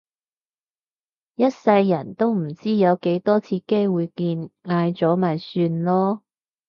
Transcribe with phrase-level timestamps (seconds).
[1.35, 6.21] 一世人都唔知有幾多次機會見嗌咗咪算囉